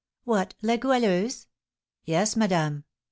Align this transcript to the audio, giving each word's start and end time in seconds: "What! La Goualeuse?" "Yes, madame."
"What! 0.23 0.55
La 0.63 0.77
Goualeuse?" 0.77 1.45
"Yes, 2.05 2.35
madame." 2.35 2.85